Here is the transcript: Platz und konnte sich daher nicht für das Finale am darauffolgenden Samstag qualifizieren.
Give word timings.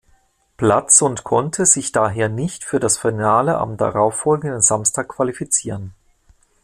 Platz 0.57 1.03
und 1.03 1.23
konnte 1.23 1.67
sich 1.67 1.91
daher 1.91 2.27
nicht 2.27 2.63
für 2.63 2.79
das 2.79 2.97
Finale 2.97 3.59
am 3.59 3.77
darauffolgenden 3.77 4.59
Samstag 4.59 5.09
qualifizieren. 5.09 5.93